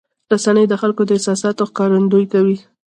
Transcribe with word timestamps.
رسنۍ 0.31 0.65
د 0.69 0.73
خلکو 0.81 1.01
د 1.05 1.09
احساساتو 1.17 1.63
ښکارندویي 1.69 2.27
کوي. 2.33 2.57